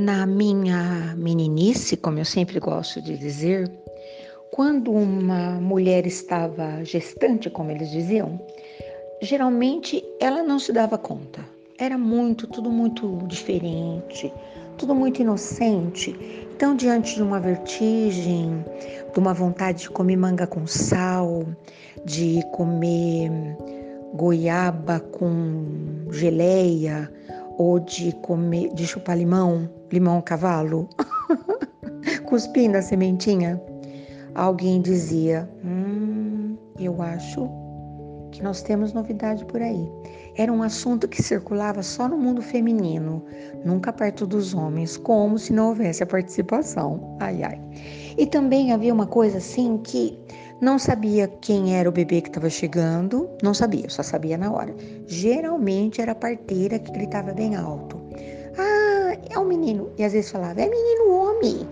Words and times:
Na 0.00 0.24
minha 0.26 1.12
meninice, 1.16 1.96
como 1.96 2.20
eu 2.20 2.24
sempre 2.24 2.60
gosto 2.60 3.02
de 3.02 3.18
dizer, 3.18 3.68
quando 4.52 4.92
uma 4.92 5.60
mulher 5.60 6.06
estava 6.06 6.84
gestante, 6.84 7.50
como 7.50 7.72
eles 7.72 7.90
diziam, 7.90 8.40
geralmente 9.20 10.04
ela 10.20 10.40
não 10.44 10.60
se 10.60 10.72
dava 10.72 10.96
conta. 10.96 11.44
Era 11.76 11.98
muito, 11.98 12.46
tudo 12.46 12.70
muito 12.70 13.24
diferente, 13.26 14.32
tudo 14.76 14.94
muito 14.94 15.20
inocente. 15.20 16.16
Então, 16.54 16.76
diante 16.76 17.16
de 17.16 17.22
uma 17.24 17.40
vertigem, 17.40 18.64
de 19.12 19.18
uma 19.18 19.34
vontade 19.34 19.80
de 19.80 19.90
comer 19.90 20.16
manga 20.16 20.46
com 20.46 20.64
sal, 20.64 21.44
de 22.04 22.40
comer 22.52 23.32
goiaba 24.14 25.00
com 25.00 26.06
geleia, 26.12 27.10
ou 27.58 27.80
de 27.80 28.12
comer, 28.22 28.72
de 28.72 28.86
chupar 28.86 29.18
limão, 29.18 29.68
limão 29.92 30.22
cavalo, 30.22 30.88
cuspindo 32.24 32.78
a 32.78 32.82
sementinha, 32.82 33.60
alguém 34.34 34.80
dizia: 34.80 35.50
Hum, 35.64 36.56
eu 36.78 37.02
acho 37.02 37.50
que 38.30 38.42
nós 38.42 38.62
temos 38.62 38.92
novidade 38.92 39.44
por 39.44 39.60
aí. 39.60 39.90
Era 40.36 40.52
um 40.52 40.62
assunto 40.62 41.08
que 41.08 41.20
circulava 41.20 41.82
só 41.82 42.08
no 42.08 42.16
mundo 42.16 42.40
feminino, 42.40 43.24
nunca 43.64 43.92
perto 43.92 44.24
dos 44.24 44.54
homens, 44.54 44.96
como 44.96 45.36
se 45.36 45.52
não 45.52 45.70
houvesse 45.70 46.04
a 46.04 46.06
participação. 46.06 47.16
Ai, 47.18 47.42
ai. 47.42 47.60
E 48.16 48.24
também 48.24 48.72
havia 48.72 48.94
uma 48.94 49.06
coisa 49.06 49.38
assim 49.38 49.78
que 49.78 50.16
não 50.60 50.78
sabia 50.78 51.28
quem 51.40 51.76
era 51.76 51.88
o 51.88 51.92
bebê 51.92 52.20
que 52.20 52.28
estava 52.28 52.50
chegando, 52.50 53.28
não 53.42 53.54
sabia, 53.54 53.88
só 53.88 54.02
sabia 54.02 54.36
na 54.36 54.52
hora. 54.52 54.74
Geralmente 55.06 56.00
era 56.00 56.12
a 56.12 56.16
parteira 56.16 56.78
que 56.78 56.90
gritava 56.90 57.32
bem 57.32 57.54
alto. 57.54 57.96
Ah, 58.58 59.16
é 59.30 59.38
um 59.38 59.44
menino. 59.44 59.90
E 59.96 60.04
às 60.04 60.12
vezes 60.12 60.30
falava, 60.30 60.60
é 60.60 60.68
menino 60.68 61.12
homem. 61.12 61.66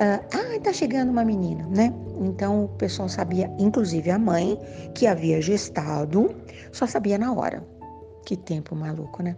Ah, 0.00 0.20
tá 0.62 0.72
chegando 0.72 1.10
uma 1.10 1.24
menina, 1.24 1.66
né? 1.68 1.92
Então 2.20 2.64
o 2.64 2.68
pessoal 2.68 3.08
sabia, 3.08 3.50
inclusive 3.58 4.10
a 4.10 4.18
mãe 4.18 4.58
que 4.94 5.06
havia 5.06 5.40
gestado, 5.40 6.34
só 6.72 6.86
sabia 6.86 7.18
na 7.18 7.32
hora. 7.32 7.62
Que 8.24 8.36
tempo 8.36 8.74
maluco, 8.74 9.22
né? 9.22 9.36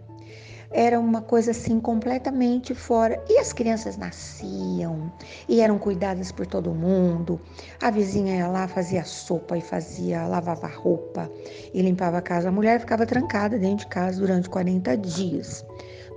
Era 0.71 0.99
uma 0.99 1.21
coisa 1.21 1.51
assim 1.51 1.79
completamente 1.79 2.73
fora. 2.73 3.21
E 3.29 3.37
as 3.37 3.53
crianças 3.53 3.97
nasciam 3.97 5.11
e 5.47 5.61
eram 5.61 5.77
cuidadas 5.77 6.31
por 6.31 6.45
todo 6.45 6.73
mundo. 6.73 7.39
A 7.81 7.89
vizinha 7.91 8.35
ia 8.35 8.47
lá, 8.47 8.67
fazia 8.67 9.03
sopa 9.03 9.57
e 9.57 9.61
fazia, 9.61 10.27
lavava 10.27 10.67
roupa 10.67 11.29
e 11.73 11.81
limpava 11.81 12.17
a 12.17 12.21
casa. 12.21 12.49
A 12.49 12.51
mulher 12.51 12.79
ficava 12.79 13.05
trancada 13.05 13.57
dentro 13.57 13.85
de 13.85 13.87
casa 13.87 14.19
durante 14.19 14.49
40 14.49 14.97
dias. 14.97 15.65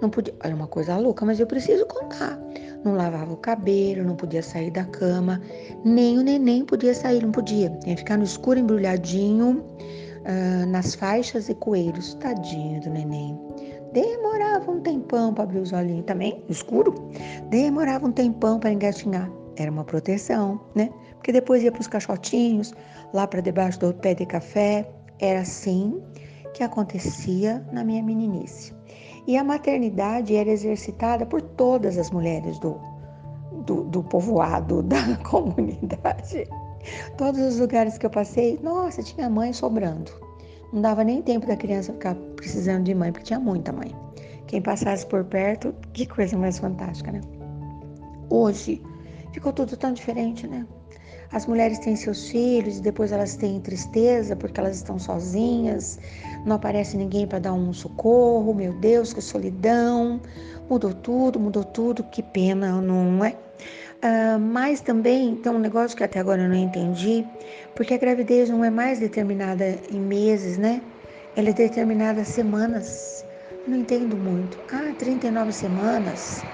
Não 0.00 0.08
podia, 0.08 0.32
olha 0.44 0.54
uma 0.54 0.68
coisa 0.68 0.96
louca, 0.96 1.26
mas 1.26 1.40
eu 1.40 1.46
preciso 1.46 1.84
contar. 1.86 2.38
Não 2.84 2.94
lavava 2.94 3.32
o 3.32 3.36
cabelo, 3.36 4.04
não 4.04 4.14
podia 4.14 4.42
sair 4.42 4.70
da 4.70 4.84
cama, 4.84 5.42
nem 5.84 6.18
o 6.18 6.22
neném 6.22 6.64
podia 6.64 6.94
sair, 6.94 7.22
não 7.22 7.32
podia. 7.32 7.70
Tinha 7.80 7.96
que 7.96 8.02
ficar 8.02 8.16
no 8.16 8.22
escuro 8.22 8.60
embrulhadinho 8.60 9.58
uh, 9.58 10.66
nas 10.68 10.94
faixas 10.94 11.48
e 11.48 11.54
coelhos. 11.54 12.14
Tadinho 12.14 12.80
do 12.80 12.90
neném. 12.90 13.36
Demorava 13.92 14.70
um 14.70 14.80
tempão 14.80 15.32
para 15.32 15.44
abrir 15.44 15.60
os 15.60 15.72
olhinhos 15.72 16.04
também, 16.04 16.44
escuro. 16.48 16.94
Demorava 17.48 18.06
um 18.06 18.12
tempão 18.12 18.58
para 18.58 18.72
engatinhar. 18.72 19.30
Era 19.56 19.70
uma 19.70 19.84
proteção, 19.84 20.60
né? 20.74 20.90
Porque 21.14 21.32
depois 21.32 21.62
ia 21.62 21.72
para 21.72 21.80
os 21.80 21.86
caixotinhos, 21.86 22.72
lá 23.12 23.26
para 23.26 23.40
debaixo 23.40 23.80
do 23.80 23.92
pé 23.94 24.14
de 24.14 24.26
café. 24.26 24.88
Era 25.18 25.40
assim 25.40 26.00
que 26.54 26.62
acontecia 26.62 27.64
na 27.72 27.82
minha 27.82 28.02
meninice. 28.02 28.74
E 29.26 29.36
a 29.36 29.44
maternidade 29.44 30.34
era 30.34 30.50
exercitada 30.50 31.26
por 31.26 31.42
todas 31.42 31.98
as 31.98 32.10
mulheres 32.10 32.58
do, 32.60 32.80
do, 33.64 33.84
do 33.84 34.02
povoado, 34.02 34.82
da 34.84 35.16
comunidade. 35.18 36.48
Todos 37.16 37.40
os 37.40 37.58
lugares 37.58 37.98
que 37.98 38.06
eu 38.06 38.10
passei, 38.10 38.58
nossa, 38.62 39.02
tinha 39.02 39.28
mãe 39.28 39.52
sobrando. 39.52 40.27
Não 40.72 40.82
dava 40.82 41.02
nem 41.02 41.22
tempo 41.22 41.46
da 41.46 41.56
criança 41.56 41.92
ficar 41.92 42.14
precisando 42.36 42.84
de 42.84 42.94
mãe, 42.94 43.10
porque 43.10 43.26
tinha 43.26 43.40
muita 43.40 43.72
mãe. 43.72 43.94
Quem 44.46 44.60
passasse 44.60 45.06
por 45.06 45.24
perto, 45.24 45.74
que 45.92 46.06
coisa 46.06 46.36
mais 46.36 46.58
fantástica, 46.58 47.12
né? 47.12 47.20
Hoje 48.30 48.82
ficou 49.32 49.52
tudo 49.52 49.76
tão 49.76 49.92
diferente, 49.92 50.46
né? 50.46 50.66
As 51.30 51.46
mulheres 51.46 51.78
têm 51.78 51.94
seus 51.94 52.28
filhos 52.28 52.78
e 52.78 52.80
depois 52.80 53.12
elas 53.12 53.36
têm 53.36 53.60
tristeza 53.60 54.34
porque 54.34 54.58
elas 54.58 54.76
estão 54.76 54.98
sozinhas, 54.98 55.98
não 56.46 56.56
aparece 56.56 56.96
ninguém 56.96 57.26
para 57.26 57.38
dar 57.38 57.52
um 57.52 57.72
socorro. 57.72 58.54
Meu 58.54 58.72
Deus, 58.80 59.12
que 59.12 59.20
solidão! 59.20 60.20
Mudou 60.70 60.94
tudo, 60.94 61.38
mudou 61.38 61.64
tudo, 61.64 62.02
que 62.04 62.22
pena, 62.22 62.80
não 62.80 63.24
é? 63.24 63.36
Uh, 63.98 64.38
mas 64.38 64.80
também 64.80 65.34
tem 65.36 65.50
um 65.50 65.58
negócio 65.58 65.96
que 65.96 66.04
até 66.04 66.20
agora 66.20 66.42
eu 66.42 66.48
não 66.48 66.54
entendi, 66.54 67.26
porque 67.74 67.94
a 67.94 67.98
gravidez 67.98 68.48
não 68.48 68.64
é 68.64 68.70
mais 68.70 69.00
determinada 69.00 69.64
em 69.90 70.00
meses, 70.00 70.56
né? 70.56 70.82
Ela 71.34 71.50
é 71.50 71.52
determinada 71.52 72.24
semanas. 72.24 73.24
Não 73.66 73.76
entendo 73.76 74.16
muito. 74.16 74.58
Ah, 74.70 74.94
39 74.96 75.52
semanas, 75.52 76.44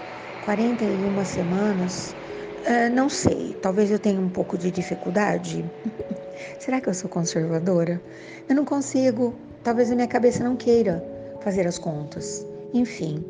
41 0.40 1.24
semanas. 1.24 2.16
Uh, 2.64 2.94
não 2.94 3.10
sei, 3.10 3.54
talvez 3.60 3.90
eu 3.90 3.98
tenha 3.98 4.18
um 4.18 4.30
pouco 4.30 4.56
de 4.56 4.70
dificuldade. 4.70 5.64
Será 6.58 6.80
que 6.80 6.88
eu 6.88 6.94
sou 6.94 7.10
conservadora? 7.10 8.00
Eu 8.48 8.54
não 8.56 8.64
consigo, 8.64 9.34
talvez 9.62 9.92
a 9.92 9.94
minha 9.94 10.08
cabeça 10.08 10.42
não 10.42 10.56
queira 10.56 11.04
fazer 11.42 11.66
as 11.66 11.78
contas. 11.78 12.46
Enfim, 12.72 13.22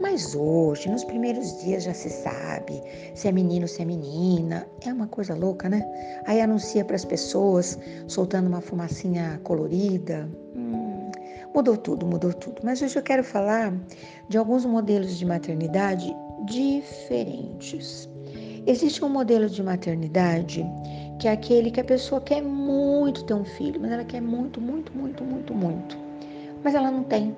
mas 0.00 0.34
hoje, 0.34 0.88
nos 0.88 1.04
primeiros 1.04 1.60
dias 1.62 1.84
já 1.84 1.92
se 1.92 2.08
sabe 2.08 2.82
se 3.14 3.28
é 3.28 3.32
menino, 3.32 3.68
se 3.68 3.82
é 3.82 3.84
menina. 3.84 4.66
É 4.84 4.92
uma 4.92 5.06
coisa 5.06 5.34
louca, 5.34 5.68
né? 5.68 5.86
Aí 6.24 6.40
anuncia 6.40 6.84
para 6.84 6.96
as 6.96 7.04
pessoas, 7.04 7.78
soltando 8.06 8.46
uma 8.46 8.60
fumacinha 8.60 9.40
colorida. 9.44 10.28
Hum, 10.56 11.10
mudou 11.54 11.76
tudo, 11.76 12.06
mudou 12.06 12.32
tudo. 12.32 12.62
Mas 12.64 12.80
hoje 12.80 12.96
eu 12.96 13.02
quero 13.02 13.22
falar 13.22 13.72
de 14.28 14.38
alguns 14.38 14.64
modelos 14.64 15.18
de 15.18 15.26
maternidade 15.26 16.14
diferentes. 16.46 18.08
Existe 18.68 19.04
um 19.04 19.08
modelo 19.08 19.48
de 19.48 19.62
maternidade 19.62 20.64
que 21.18 21.26
é 21.26 21.32
aquele 21.32 21.70
que 21.70 21.80
a 21.80 21.84
pessoa 21.84 22.20
quer 22.20 22.40
muito 22.40 23.24
ter 23.24 23.34
um 23.34 23.44
filho, 23.44 23.80
mas 23.80 23.90
ela 23.90 24.04
quer 24.04 24.20
muito, 24.20 24.60
muito, 24.60 24.96
muito, 24.96 25.24
muito, 25.24 25.52
muito. 25.52 25.96
Mas 26.62 26.74
ela 26.74 26.90
não 26.90 27.02
tem 27.02 27.34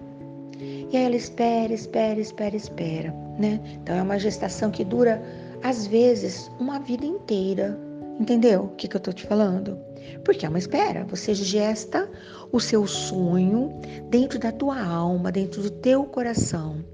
e 0.93 0.97
aí 0.97 1.05
ela 1.05 1.17
espera, 1.17 1.73
espera, 1.73 2.21
espera, 2.21 2.57
espera, 2.57 3.15
né? 3.39 3.61
Então 3.75 3.97
é 3.97 4.03
uma 4.03 4.19
gestação 4.19 4.71
que 4.71 4.85
dura, 4.85 5.23
às 5.63 5.87
vezes, 5.87 6.51
uma 6.59 6.79
vida 6.79 7.07
inteira. 7.07 7.79
Entendeu 8.19 8.65
o 8.65 8.69
que, 8.77 8.87
que 8.87 8.97
eu 8.97 9.01
tô 9.01 9.13
te 9.13 9.25
falando? 9.25 9.79
Porque 10.25 10.45
é 10.45 10.49
uma 10.49 10.59
espera. 10.59 11.05
Você 11.05 11.35
gesta 11.35 12.11
o 12.53 12.61
seu 12.61 12.87
sonho 12.87 13.73
dentro 14.11 14.39
da 14.39 14.53
tua 14.53 14.79
alma, 14.85 15.33
dentro 15.33 15.63
do 15.63 15.71
teu 15.71 16.05
coração. 16.05 16.85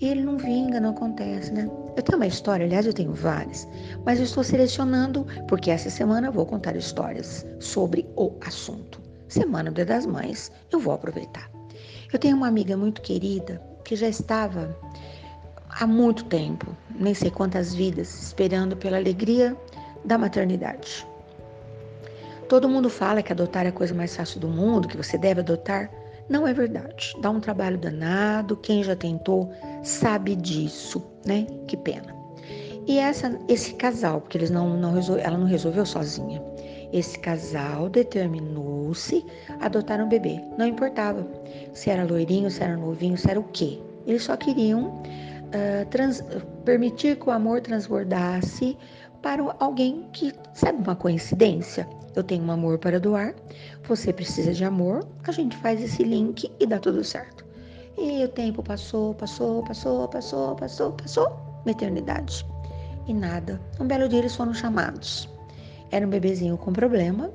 E 0.00 0.08
ele 0.08 0.22
não 0.22 0.36
vinga, 0.36 0.78
não 0.78 0.90
acontece, 0.90 1.52
né? 1.52 1.70
Eu 1.96 2.02
tenho 2.02 2.18
uma 2.18 2.26
história, 2.26 2.66
aliás, 2.66 2.86
eu 2.86 2.92
tenho 2.92 3.12
várias, 3.12 3.66
mas 4.04 4.18
eu 4.18 4.24
estou 4.24 4.44
selecionando 4.44 5.26
porque 5.48 5.70
essa 5.70 5.88
semana 5.88 6.28
eu 6.28 6.32
vou 6.32 6.44
contar 6.44 6.76
histórias 6.76 7.46
sobre 7.58 8.06
o 8.16 8.32
assunto. 8.46 9.00
Semana 9.28 9.70
do 9.70 9.74
Dia 9.74 9.86
das 9.86 10.06
Mães, 10.06 10.52
eu 10.70 10.78
vou 10.78 10.92
aproveitar. 10.92 11.50
Eu 12.12 12.18
tenho 12.18 12.36
uma 12.36 12.46
amiga 12.46 12.76
muito 12.76 13.00
querida 13.00 13.60
que 13.84 13.96
já 13.96 14.08
estava 14.08 14.76
há 15.68 15.86
muito 15.86 16.24
tempo, 16.24 16.76
nem 16.90 17.14
sei 17.14 17.30
quantas 17.30 17.74
vidas, 17.74 18.22
esperando 18.22 18.76
pela 18.76 18.96
alegria 18.96 19.56
da 20.04 20.16
maternidade. 20.16 21.06
Todo 22.48 22.68
mundo 22.68 22.88
fala 22.88 23.22
que 23.22 23.32
adotar 23.32 23.66
é 23.66 23.70
a 23.70 23.72
coisa 23.72 23.92
mais 23.92 24.14
fácil 24.14 24.38
do 24.38 24.48
mundo, 24.48 24.86
que 24.86 24.96
você 24.96 25.18
deve 25.18 25.40
adotar. 25.40 25.90
Não 26.28 26.46
é 26.46 26.52
verdade. 26.52 27.12
Dá 27.20 27.30
um 27.30 27.40
trabalho 27.40 27.76
danado. 27.76 28.56
Quem 28.56 28.84
já 28.84 28.94
tentou 28.94 29.50
sabe 29.86 30.34
disso, 30.36 31.02
né? 31.24 31.46
Que 31.66 31.76
pena. 31.76 32.14
E 32.86 32.98
essa, 32.98 33.38
esse 33.48 33.74
casal, 33.74 34.20
porque 34.20 34.38
eles 34.38 34.50
não, 34.50 34.76
não 34.76 34.96
ela 35.18 35.38
não 35.38 35.46
resolveu 35.46 35.84
sozinha. 35.84 36.42
Esse 36.92 37.18
casal 37.18 37.88
determinou-se 37.88 39.24
adotar 39.60 40.00
um 40.00 40.08
bebê. 40.08 40.40
Não 40.56 40.66
importava 40.66 41.26
se 41.72 41.90
era 41.90 42.04
loirinho, 42.04 42.50
se 42.50 42.62
era 42.62 42.76
novinho, 42.76 43.18
se 43.18 43.28
era 43.28 43.40
o 43.40 43.44
quê. 43.44 43.80
Eles 44.06 44.22
só 44.22 44.36
queriam 44.36 45.02
uh, 45.02 45.86
trans, 45.90 46.22
permitir 46.64 47.16
que 47.16 47.28
o 47.28 47.32
amor 47.32 47.60
transbordasse 47.60 48.78
para 49.20 49.42
alguém 49.58 50.08
que, 50.12 50.32
sabe 50.54 50.80
uma 50.82 50.94
coincidência? 50.94 51.88
Eu 52.14 52.22
tenho 52.22 52.44
um 52.44 52.52
amor 52.52 52.78
para 52.78 53.00
doar, 53.00 53.34
você 53.82 54.12
precisa 54.12 54.52
de 54.52 54.64
amor, 54.64 55.06
a 55.26 55.32
gente 55.32 55.56
faz 55.56 55.82
esse 55.82 56.02
link 56.02 56.50
e 56.58 56.66
dá 56.66 56.78
tudo 56.78 57.02
certo. 57.02 57.45
E 57.98 58.24
o 58.24 58.28
tempo 58.28 58.62
passou, 58.62 59.14
passou, 59.14 59.62
passou, 59.62 60.06
passou, 60.08 60.54
passou, 60.54 60.92
passou, 60.92 61.26
uma 61.64 61.70
eternidade. 61.70 62.46
E 63.06 63.14
nada. 63.14 63.60
Um 63.80 63.86
belo 63.86 64.08
dia 64.08 64.18
eles 64.18 64.36
foram 64.36 64.52
chamados. 64.52 65.28
Era 65.90 66.06
um 66.06 66.10
bebezinho 66.10 66.56
com 66.58 66.72
problema. 66.72 67.30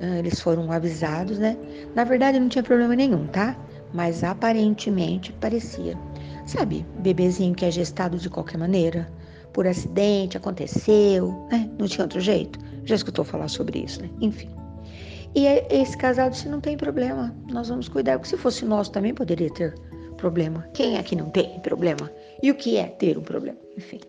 Ah, 0.00 0.18
eles 0.18 0.40
foram 0.40 0.70
avisados, 0.70 1.38
né? 1.38 1.56
Na 1.94 2.04
verdade, 2.04 2.38
não 2.38 2.48
tinha 2.48 2.62
problema 2.62 2.94
nenhum, 2.94 3.26
tá? 3.26 3.56
Mas 3.92 4.22
aparentemente 4.22 5.32
parecia. 5.34 5.98
Sabe, 6.46 6.86
bebezinho 6.98 7.54
que 7.54 7.64
é 7.64 7.70
gestado 7.70 8.16
de 8.16 8.30
qualquer 8.30 8.58
maneira, 8.58 9.10
por 9.52 9.66
acidente, 9.66 10.36
aconteceu, 10.36 11.46
né? 11.50 11.68
Não 11.78 11.86
tinha 11.86 12.04
outro 12.04 12.20
jeito. 12.20 12.58
Já 12.84 12.94
escutou 12.94 13.24
falar 13.24 13.48
sobre 13.48 13.80
isso, 13.80 14.00
né? 14.02 14.10
Enfim. 14.20 14.59
E 15.34 15.46
esse 15.70 15.96
casal 15.96 16.30
disse: 16.30 16.48
não 16.48 16.60
tem 16.60 16.76
problema, 16.76 17.34
nós 17.50 17.68
vamos 17.68 17.88
cuidar, 17.88 18.18
porque 18.18 18.30
se 18.30 18.36
fosse 18.36 18.64
nosso 18.64 18.90
também 18.90 19.14
poderia 19.14 19.52
ter 19.52 19.74
problema. 20.16 20.68
Quem 20.74 20.96
é 20.96 21.02
que 21.02 21.16
não 21.16 21.30
tem 21.30 21.60
problema? 21.60 22.10
E 22.42 22.50
o 22.50 22.54
que 22.54 22.76
é 22.76 22.84
ter 22.84 23.16
um 23.16 23.22
problema? 23.22 23.58
Enfim. 23.76 24.00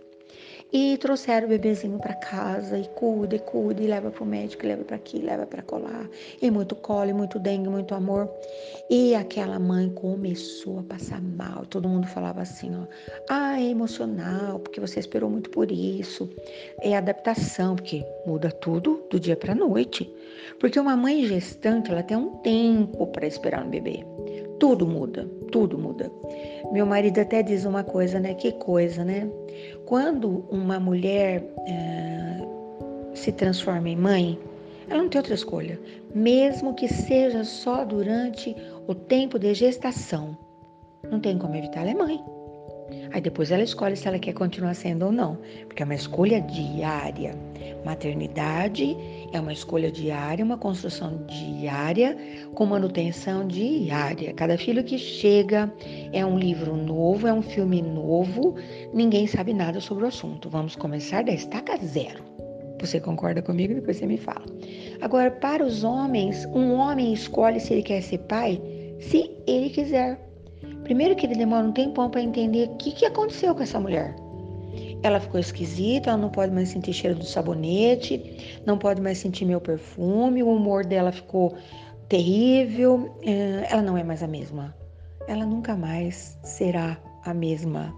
E 0.73 0.97
trouxeram 0.97 1.47
o 1.47 1.49
bebezinho 1.49 1.99
para 1.99 2.13
casa 2.13 2.77
e 2.77 2.87
cuida, 2.89 3.35
e 3.35 3.39
cuida, 3.39 3.81
e 3.81 3.87
leva 3.87 4.09
para 4.09 4.23
o 4.23 4.25
médico, 4.25 4.65
leva 4.65 4.83
para 4.85 4.95
aqui, 4.95 5.19
leva 5.19 5.45
para 5.45 5.61
colar. 5.61 6.09
E 6.41 6.49
muito 6.49 6.75
colo, 6.75 7.09
e 7.09 7.13
muito 7.13 7.37
dengue, 7.37 7.67
muito 7.67 7.93
amor. 7.93 8.29
E 8.89 9.13
aquela 9.13 9.59
mãe 9.59 9.89
começou 9.89 10.79
a 10.79 10.83
passar 10.83 11.21
mal. 11.21 11.65
Todo 11.65 11.89
mundo 11.89 12.07
falava 12.07 12.41
assim, 12.41 12.71
ó. 12.73 12.85
Ah, 13.29 13.59
é 13.59 13.65
emocional, 13.65 14.59
porque 14.59 14.79
você 14.79 14.99
esperou 14.99 15.29
muito 15.29 15.49
por 15.49 15.69
isso. 15.71 16.29
É 16.79 16.95
adaptação, 16.95 17.75
porque 17.75 18.05
muda 18.25 18.49
tudo 18.49 19.03
do 19.09 19.19
dia 19.19 19.35
para 19.35 19.53
noite. 19.53 20.09
Porque 20.59 20.79
uma 20.79 20.95
mãe 20.95 21.25
gestante, 21.25 21.91
ela 21.91 22.03
tem 22.03 22.15
um 22.15 22.37
tempo 22.37 23.07
para 23.07 23.27
esperar 23.27 23.65
um 23.65 23.69
bebê. 23.69 24.05
Tudo 24.59 24.87
muda, 24.87 25.27
tudo 25.51 25.77
muda. 25.77 26.09
Meu 26.71 26.85
marido 26.85 27.19
até 27.19 27.41
diz 27.43 27.65
uma 27.65 27.83
coisa, 27.83 28.19
né? 28.19 28.35
Que 28.35 28.51
coisa, 28.53 29.03
né? 29.03 29.29
Quando 29.85 30.45
uma 30.49 30.79
mulher 30.79 31.43
é, 31.67 32.41
se 33.13 33.31
transforma 33.31 33.89
em 33.89 33.95
mãe, 33.95 34.39
ela 34.89 35.01
não 35.01 35.09
tem 35.09 35.19
outra 35.19 35.33
escolha, 35.33 35.79
mesmo 36.13 36.73
que 36.73 36.87
seja 36.87 37.43
só 37.43 37.85
durante 37.85 38.55
o 38.87 38.93
tempo 38.93 39.39
de 39.39 39.53
gestação. 39.53 40.37
Não 41.09 41.19
tem 41.19 41.37
como 41.37 41.55
evitar, 41.55 41.81
ela 41.81 41.91
é 41.91 41.95
mãe. 41.95 42.23
Aí 43.11 43.21
depois 43.21 43.51
ela 43.51 43.63
escolhe 43.63 43.95
se 43.95 44.07
ela 44.07 44.19
quer 44.19 44.33
continuar 44.33 44.73
sendo 44.73 45.05
ou 45.05 45.11
não, 45.11 45.37
porque 45.67 45.83
é 45.83 45.85
uma 45.85 45.95
escolha 45.95 46.41
diária. 46.41 47.35
Maternidade 47.85 48.95
é 49.33 49.39
uma 49.39 49.51
escolha 49.51 49.91
diária, 49.91 50.45
uma 50.45 50.57
construção 50.57 51.25
diária, 51.25 52.15
com 52.53 52.65
manutenção 52.65 53.47
diária. 53.47 54.33
Cada 54.33 54.57
filho 54.57 54.83
que 54.83 54.97
chega 54.97 55.71
é 56.13 56.25
um 56.25 56.37
livro 56.37 56.75
novo, 56.75 57.27
é 57.27 57.33
um 57.33 57.41
filme 57.41 57.81
novo, 57.81 58.55
ninguém 58.93 59.27
sabe 59.27 59.53
nada 59.53 59.79
sobre 59.79 60.05
o 60.05 60.07
assunto. 60.07 60.49
Vamos 60.49 60.75
começar 60.75 61.23
da 61.23 61.31
estaca 61.31 61.77
zero. 61.77 62.23
Você 62.79 62.99
concorda 62.99 63.41
comigo? 63.41 63.75
Depois 63.75 63.97
você 63.97 64.07
me 64.07 64.17
fala. 64.17 64.45
Agora, 65.01 65.29
para 65.29 65.63
os 65.63 65.83
homens, 65.83 66.45
um 66.47 66.73
homem 66.73 67.13
escolhe 67.13 67.59
se 67.59 67.73
ele 67.73 67.83
quer 67.83 68.01
ser 68.01 68.19
pai 68.19 68.59
se 69.01 69.31
ele 69.47 69.69
quiser. 69.69 70.30
Primeiro 70.83 71.15
que 71.15 71.25
ele 71.25 71.35
demora 71.35 71.67
um 71.67 71.71
tempão 71.71 72.09
para 72.09 72.21
entender 72.21 72.69
o 72.69 72.75
que, 72.77 72.91
que 72.91 73.05
aconteceu 73.05 73.53
com 73.55 73.63
essa 73.63 73.79
mulher. 73.79 74.15
Ela 75.03 75.19
ficou 75.19 75.39
esquisita, 75.39 76.09
ela 76.09 76.17
não 76.17 76.29
pode 76.29 76.53
mais 76.53 76.69
sentir 76.69 76.93
cheiro 76.93 77.17
do 77.17 77.25
sabonete, 77.25 78.61
não 78.65 78.77
pode 78.77 79.01
mais 79.01 79.17
sentir 79.17 79.45
meu 79.45 79.59
perfume, 79.59 80.43
o 80.43 80.49
humor 80.49 80.85
dela 80.85 81.11
ficou 81.11 81.55
terrível, 82.07 83.15
eh, 83.23 83.65
ela 83.69 83.81
não 83.81 83.97
é 83.97 84.03
mais 84.03 84.21
a 84.21 84.27
mesma. 84.27 84.75
Ela 85.27 85.45
nunca 85.45 85.75
mais 85.75 86.37
será 86.43 86.99
a 87.23 87.33
mesma. 87.33 87.95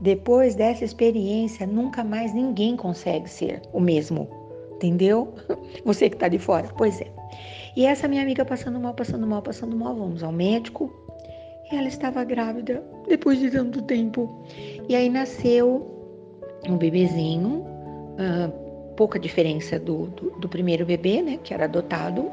Depois 0.00 0.54
dessa 0.54 0.84
experiência, 0.84 1.66
nunca 1.66 2.02
mais 2.02 2.32
ninguém 2.32 2.74
consegue 2.76 3.28
ser 3.28 3.60
o 3.72 3.78
mesmo. 3.78 4.28
Entendeu? 4.74 5.34
Você 5.84 6.08
que 6.08 6.16
está 6.16 6.26
de 6.26 6.38
fora. 6.38 6.68
Pois 6.76 7.00
é. 7.00 7.12
E 7.76 7.84
essa 7.84 8.08
minha 8.08 8.22
amiga 8.22 8.44
passando 8.44 8.80
mal, 8.80 8.94
passando 8.94 9.26
mal, 9.26 9.42
passando 9.42 9.76
mal, 9.76 9.94
vamos 9.94 10.22
ao 10.22 10.32
médico. 10.32 10.90
Ela 11.72 11.88
estava 11.88 12.24
grávida 12.24 12.82
depois 13.08 13.38
de 13.38 13.50
tanto 13.50 13.82
tempo. 13.82 14.44
E 14.88 14.94
aí 14.94 15.08
nasceu 15.08 16.00
um 16.68 16.76
bebezinho, 16.76 17.60
uh, 17.60 18.94
pouca 18.96 19.18
diferença 19.18 19.78
do, 19.78 20.08
do, 20.08 20.30
do, 20.40 20.48
primeiro 20.48 20.84
bebê, 20.84 21.22
né, 21.22 21.38
que 21.42 21.54
era 21.54 21.64
adotado. 21.64 22.30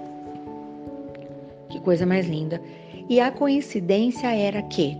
Que 1.69 1.79
coisa 1.79 2.05
mais 2.05 2.27
linda. 2.27 2.61
E 3.07 3.19
a 3.19 3.31
coincidência 3.31 4.35
era 4.35 4.61
que 4.63 4.97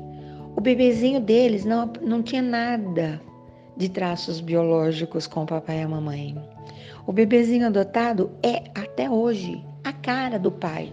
o 0.56 0.62
bebezinho 0.62 1.20
deles 1.20 1.66
não, 1.66 1.92
não 2.02 2.22
tinha 2.22 2.42
nada 2.42 3.22
de 3.76 3.90
traços 3.90 4.40
biológicos 4.40 5.28
com 5.28 5.44
o 5.44 5.46
papai 5.46 5.80
e 5.80 5.84
a 5.84 5.88
mamãe. 5.88 6.36
O 7.06 7.12
bebezinho 7.12 7.68
adotado 7.68 8.32
é, 8.44 8.64
até 8.76 9.10
hoje, 9.10 9.64
a 9.84 9.94
cara 9.94 10.38
do 10.38 10.52
pai 10.52 10.92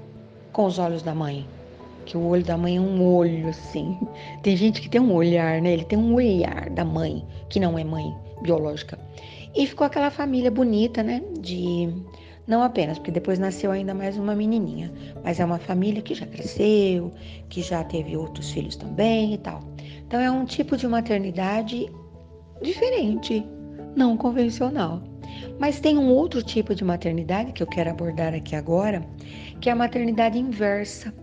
com 0.52 0.67
os 0.67 0.79
olhos 0.79 1.02
da 1.02 1.14
mãe. 1.14 1.46
Que 2.05 2.17
o 2.17 2.27
olho 2.27 2.45
da 2.45 2.56
mãe 2.56 2.77
é 2.77 2.81
um 2.81 3.03
olho 3.03 3.49
assim. 3.49 3.99
Tem 4.43 4.56
gente 4.56 4.81
que 4.81 4.89
tem 4.89 5.01
um 5.01 5.12
olhar, 5.12 5.61
né? 5.61 5.73
Ele 5.73 5.85
tem 5.85 5.99
um 5.99 6.15
olhar 6.15 6.69
da 6.71 6.85
mãe, 6.85 7.25
que 7.49 7.59
não 7.59 7.79
é 7.79 7.85
mãe 7.85 8.15
biológica. 8.43 8.99
E 9.55 9.67
ficou 9.67 9.87
aquela 9.87 10.11
família 10.11 10.51
bonita, 10.51 11.03
né? 11.03 11.23
De 11.41 11.89
não 12.47 12.62
apenas, 12.62 12.99
porque 12.99 13.11
depois 13.11 13.39
nasceu 13.39 13.71
ainda 13.71 13.95
mais 13.95 14.19
uma 14.19 14.35
menininha, 14.35 14.93
mas 15.23 15.41
é 15.41 15.45
uma 15.45 15.59
família 15.59 16.03
que 16.03 16.15
já 16.15 16.27
cresceu, 16.27 17.12
que 17.49 17.62
já 17.62 17.83
teve 17.83 18.17
outros 18.17 18.51
filhos 18.51 18.77
também 18.77 19.33
e 19.33 19.39
tal. 19.39 19.61
Então 20.06 20.21
é 20.21 20.31
um 20.31 20.45
tipo 20.45 20.77
de 20.77 20.87
maternidade 20.87 21.91
diferente, 22.61 23.47
não 23.97 24.17
convencional. 24.17 25.03
Mas 25.59 25.81
tem 25.81 25.97
um 25.97 26.09
outro 26.09 26.43
tipo 26.43 26.75
de 26.75 26.85
maternidade 26.85 27.53
que 27.53 27.62
eu 27.62 27.67
quero 27.67 27.91
abordar 27.91 28.35
aqui 28.35 28.55
agora, 28.55 29.03
que 29.61 29.69
é 29.69 29.73
a 29.73 29.77
maternidade 29.77 30.39
inversa. 30.39 31.15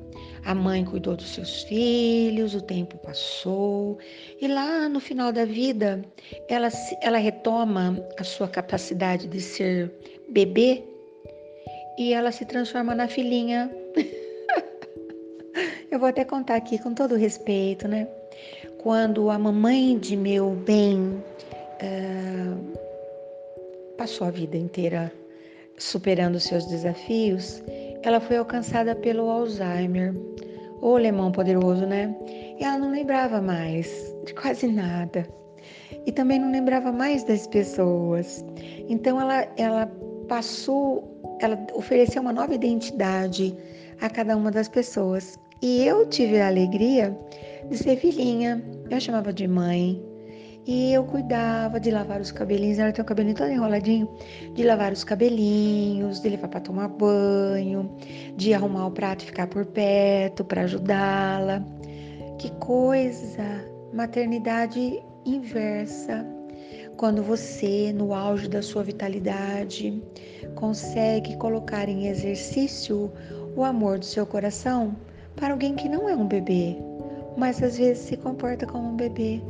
A 0.45 0.55
mãe 0.55 0.83
cuidou 0.83 1.15
dos 1.15 1.29
seus 1.29 1.63
filhos, 1.63 2.55
o 2.55 2.61
tempo 2.61 2.97
passou, 2.97 3.99
e 4.39 4.47
lá 4.47 4.89
no 4.89 4.99
final 4.99 5.31
da 5.31 5.45
vida, 5.45 6.03
ela, 6.49 6.69
ela 7.01 7.19
retoma 7.19 8.03
a 8.17 8.23
sua 8.23 8.47
capacidade 8.47 9.27
de 9.27 9.39
ser 9.39 9.91
bebê 10.29 10.83
e 11.97 12.13
ela 12.13 12.31
se 12.31 12.45
transforma 12.45 12.95
na 12.95 13.07
filhinha. 13.07 13.71
Eu 15.91 15.99
vou 15.99 16.07
até 16.09 16.25
contar 16.25 16.55
aqui 16.55 16.79
com 16.79 16.93
todo 16.93 17.15
respeito, 17.15 17.87
né? 17.87 18.07
Quando 18.79 19.29
a 19.29 19.37
mamãe 19.37 19.99
de 19.99 20.17
meu 20.17 20.51
bem 20.51 21.21
uh, 21.81 22.77
passou 23.97 24.25
a 24.25 24.31
vida 24.31 24.57
inteira 24.57 25.13
superando 25.77 26.39
seus 26.39 26.65
desafios, 26.65 27.61
ela 28.03 28.19
foi 28.19 28.37
alcançada 28.37 28.95
pelo 28.95 29.29
Alzheimer. 29.29 30.13
O 30.81 30.95
alemão 30.95 31.31
poderoso, 31.31 31.85
né? 31.85 32.15
E 32.59 32.63
ela 32.63 32.77
não 32.77 32.91
lembrava 32.91 33.39
mais 33.39 33.87
de 34.25 34.33
quase 34.33 34.67
nada. 34.67 35.27
E 36.05 36.11
também 36.11 36.39
não 36.39 36.51
lembrava 36.51 36.91
mais 36.91 37.23
das 37.23 37.45
pessoas. 37.47 38.43
Então 38.89 39.21
ela, 39.21 39.47
ela 39.57 39.85
passou, 40.27 41.37
ela 41.39 41.59
ofereceu 41.75 42.21
uma 42.21 42.33
nova 42.33 42.55
identidade 42.55 43.55
a 43.99 44.09
cada 44.09 44.35
uma 44.35 44.49
das 44.49 44.67
pessoas. 44.67 45.39
E 45.61 45.85
eu 45.85 46.07
tive 46.07 46.39
a 46.39 46.47
alegria 46.47 47.15
de 47.69 47.77
ser 47.77 47.97
filhinha. 47.97 48.63
Eu 48.89 48.99
chamava 48.99 49.31
de 49.31 49.47
mãe. 49.47 50.03
E 50.65 50.93
eu 50.93 51.03
cuidava 51.03 51.79
de 51.79 51.89
lavar 51.89 52.21
os 52.21 52.31
cabelinhos, 52.31 52.77
ela 52.77 52.91
tem 52.91 53.01
o 53.01 53.05
cabelinho 53.05 53.35
todo 53.35 53.49
enroladinho, 53.49 54.07
de 54.53 54.63
lavar 54.63 54.93
os 54.93 55.03
cabelinhos, 55.03 56.21
de 56.21 56.29
levar 56.29 56.49
para 56.49 56.59
tomar 56.59 56.87
banho, 56.87 57.95
de 58.37 58.53
arrumar 58.53 58.87
o 58.87 58.91
prato 58.91 59.23
e 59.23 59.25
ficar 59.25 59.47
por 59.47 59.65
perto 59.65 60.43
para 60.43 60.61
ajudá-la. 60.61 61.63
Que 62.37 62.51
coisa! 62.59 63.65
Maternidade 63.91 65.03
inversa. 65.25 66.25
Quando 66.95 67.23
você, 67.23 67.91
no 67.91 68.13
auge 68.13 68.47
da 68.47 68.61
sua 68.61 68.83
vitalidade, 68.83 70.01
consegue 70.55 71.35
colocar 71.37 71.89
em 71.89 72.07
exercício 72.07 73.11
o 73.55 73.63
amor 73.63 73.97
do 73.97 74.05
seu 74.05 74.25
coração 74.25 74.95
para 75.35 75.53
alguém 75.53 75.75
que 75.75 75.89
não 75.89 76.07
é 76.07 76.15
um 76.15 76.27
bebê, 76.27 76.77
mas 77.35 77.61
às 77.63 77.77
vezes 77.77 78.03
se 78.03 78.17
comporta 78.17 78.65
como 78.65 78.89
um 78.89 78.95
bebê, 78.95 79.41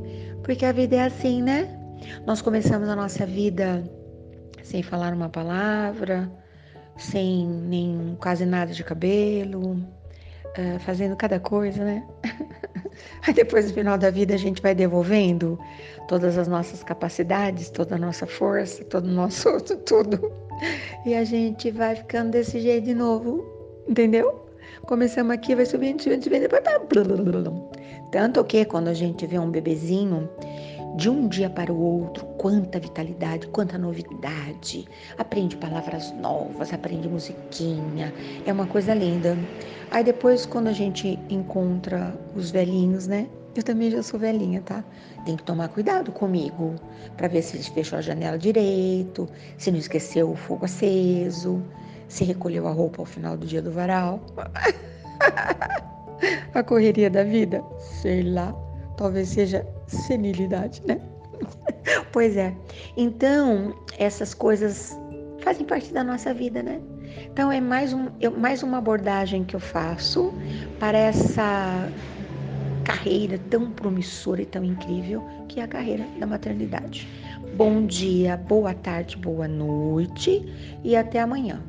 porque 0.44 0.66
a 0.66 0.72
vida 0.72 0.96
é 0.96 1.04
assim, 1.04 1.42
né? 1.42 1.68
Nós 2.26 2.42
começamos 2.42 2.90
a 2.90 2.96
nossa 2.96 3.26
vida 3.26 3.84
sem 4.64 4.82
falar 4.82 5.14
uma 5.14 5.30
palavra, 5.30 6.32
sem 6.98 7.48
nem 7.48 8.18
quase 8.20 8.46
nada 8.46 8.72
de 8.74 8.84
cabelo, 8.84 9.74
uh, 9.74 10.80
fazendo 10.80 11.16
cada 11.16 11.40
coisa, 11.40 11.84
né? 11.84 12.08
Aí 13.26 13.34
depois 13.34 13.68
no 13.68 13.74
final 13.74 13.98
da 13.98 14.10
vida 14.10 14.34
a 14.34 14.38
gente 14.38 14.62
vai 14.62 14.76
devolvendo 14.76 15.60
todas 16.08 16.38
as 16.38 16.48
nossas 16.48 16.84
capacidades, 16.84 17.70
toda 17.70 17.96
a 17.96 17.98
nossa 17.98 18.26
força, 18.28 18.84
todo 18.86 19.06
o 19.06 19.12
nosso 19.12 19.60
tudo. 19.86 20.32
E 21.06 21.16
a 21.16 21.24
gente 21.24 21.72
vai 21.72 21.96
ficando 21.96 22.32
desse 22.32 22.60
jeito 22.60 22.86
de 22.86 22.94
novo, 22.94 23.44
entendeu? 23.88 24.46
Começamos 24.86 25.34
aqui, 25.34 25.56
vai 25.56 25.66
subindo, 25.66 26.02
subindo, 26.02 26.24
subindo, 26.24 26.42
depois. 26.42 27.71
Tanto 28.12 28.44
que 28.44 28.66
quando 28.66 28.90
a 28.90 28.94
gente 28.94 29.26
vê 29.26 29.40
um 29.40 29.50
bebezinho, 29.50 30.30
de 30.96 31.10
um 31.10 31.28
dia 31.28 31.50
para 31.50 31.72
o 31.72 31.80
outro, 31.80 32.26
quanta 32.38 32.80
vitalidade, 32.80 33.48
quanta 33.48 33.78
novidade. 33.78 34.86
Aprende 35.18 35.56
palavras 35.56 36.12
novas, 36.14 36.74
aprende 36.74 37.08
musiquinha, 37.08 38.14
é 38.46 38.52
uma 38.52 38.68
coisa 38.68 38.94
linda. 38.94 39.38
Aí 39.90 40.04
depois, 40.04 40.46
quando 40.46 40.68
a 40.68 40.74
gente 40.74 41.18
encontra 41.30 42.14
os 42.36 42.52
velhinhos, 42.52 43.08
né? 43.08 43.28
Eu 43.56 43.64
também 43.64 43.92
já 43.92 44.02
sou 44.02 44.20
velhinha, 44.20 44.62
tá? 44.62 44.84
Tem 45.26 45.36
que 45.36 45.44
tomar 45.44 45.68
cuidado 45.70 46.12
comigo 46.12 46.76
para 47.18 47.28
ver 47.28 47.42
se 47.42 47.58
fechou 47.72 48.00
a 48.00 48.02
janela 48.02 48.38
direito, 48.38 49.28
se 49.58 49.72
não 49.72 49.78
esqueceu 49.78 50.32
o 50.32 50.36
fogo 50.36 50.66
aceso, 50.66 51.62
se 52.08 52.24
recolheu 52.24 52.68
a 52.68 52.72
roupa 52.72 53.02
ao 53.02 53.06
final 53.06 53.36
do 53.36 53.46
dia 53.46 53.62
do 53.62 53.72
varal. 53.72 54.22
a 56.54 56.64
correria 56.64 57.10
da 57.10 57.24
vida, 57.24 57.64
sei 57.80 58.24
lá, 58.24 58.54
talvez 58.98 59.30
seja 59.30 59.66
senilidade, 59.88 60.82
né? 60.86 61.00
pois 62.12 62.38
é. 62.38 62.56
Então, 62.96 63.74
essas 63.98 64.34
coisas 64.34 64.98
fazem 65.40 65.66
parte 65.66 65.94
da 65.94 66.04
nossa 66.04 66.34
vida, 66.34 66.62
né? 66.62 66.80
Então, 67.32 67.52
é 67.52 67.60
mais, 67.60 67.94
um, 67.94 68.08
mais 68.38 68.64
uma 68.64 68.78
abordagem 68.78 69.44
que 69.44 69.56
eu 69.56 69.60
faço 69.60 70.34
para 70.80 70.98
essa 70.98 71.90
carreira 72.84 73.38
tão 73.50 73.72
promissora 73.72 74.42
e 74.42 74.46
tão 74.46 74.64
incrível 74.64 75.24
que 75.48 75.60
é 75.60 75.64
a 75.64 75.68
carreira 75.68 76.06
da 76.20 76.26
maternidade. 76.26 77.08
Bom 77.56 77.86
dia, 77.86 78.38
boa 78.38 78.74
tarde, 78.74 79.18
boa 79.18 79.48
noite 79.48 80.42
e 80.84 80.96
até 80.96 81.20
amanhã. 81.20 81.62